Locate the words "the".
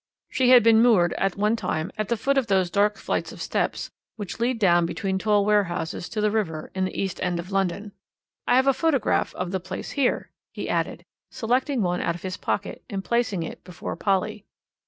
2.09-2.17, 6.21-6.31, 6.85-6.99, 9.51-9.59